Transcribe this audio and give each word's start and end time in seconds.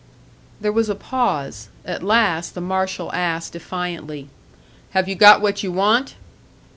There 0.59 0.71
was 0.71 0.89
a 0.89 0.95
pause; 0.95 1.69
at 1.85 2.01
last 2.01 2.55
the 2.55 2.59
marshal 2.59 3.13
asked, 3.13 3.53
defiantly, 3.53 4.29
"Have 4.93 5.07
you 5.07 5.13
got 5.13 5.41
what 5.41 5.61
you 5.61 5.71
want?" 5.71 6.15